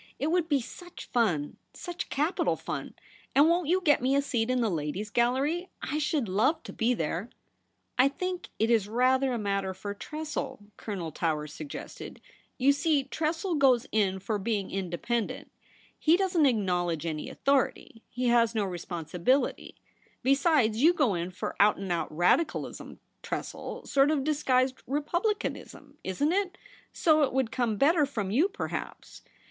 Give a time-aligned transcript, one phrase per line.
[0.19, 2.95] 'It would be such fun— such capital fun.
[3.35, 5.69] And won't you get me a seat in the Ladies' Gallery?
[5.83, 7.29] I should love to be there.''
[7.99, 12.19] I think it is rather a matter for Tressel,' Colonel Towers suggested.'
[12.57, 15.51] You see, Tressel goes m for being independent;
[15.99, 19.75] he doesn't acknowledge any authority; he has no responsibility.
[20.23, 26.33] Besides, you go in fur out and out Radicalism, Tressel— sort of disguised Republicanism, isn't
[26.33, 26.57] it?—
[26.91, 29.21] so it would come better from you, perhaps.